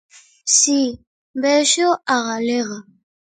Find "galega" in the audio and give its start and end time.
2.29-2.77